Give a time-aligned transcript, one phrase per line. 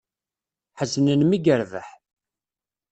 [0.79, 1.87] Ḥeznen mi yerbeḥ.